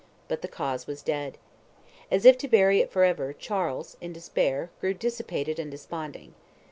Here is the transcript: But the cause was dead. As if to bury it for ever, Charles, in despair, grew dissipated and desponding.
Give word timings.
But 0.27 0.41
the 0.41 0.47
cause 0.47 0.87
was 0.87 1.03
dead. 1.03 1.37
As 2.09 2.25
if 2.25 2.35
to 2.39 2.47
bury 2.47 2.79
it 2.79 2.89
for 2.91 3.03
ever, 3.03 3.33
Charles, 3.33 3.97
in 4.01 4.11
despair, 4.11 4.71
grew 4.79 4.95
dissipated 4.95 5.59
and 5.59 5.69
desponding. 5.69 6.33